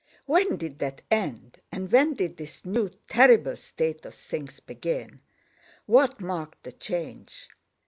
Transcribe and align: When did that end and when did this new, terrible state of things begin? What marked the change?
When 0.25 0.57
did 0.57 0.79
that 0.79 1.03
end 1.11 1.61
and 1.71 1.91
when 1.91 2.15
did 2.15 2.37
this 2.37 2.65
new, 2.65 2.89
terrible 3.07 3.55
state 3.55 4.03
of 4.03 4.15
things 4.15 4.59
begin? 4.59 5.19
What 5.85 6.19
marked 6.19 6.63
the 6.63 6.71
change? 6.71 7.49